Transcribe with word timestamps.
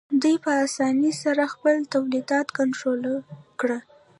دوی 0.21 0.35
په 0.45 0.51
اسانۍ 0.65 1.11
سره 1.23 1.51
خپل 1.53 1.75
تولیدات 1.93 2.47
کنټرول 2.57 3.01
کړل 3.59 3.81